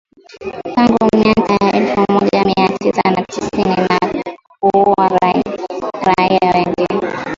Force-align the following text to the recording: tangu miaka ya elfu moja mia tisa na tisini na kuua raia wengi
tangu 0.75 0.97
miaka 1.17 1.53
ya 1.65 1.71
elfu 1.73 2.11
moja 2.11 2.43
mia 2.43 2.67
tisa 2.79 3.01
na 3.11 3.25
tisini 3.25 3.63
na 3.75 3.99
kuua 4.59 5.07
raia 5.07 6.51
wengi 6.53 7.17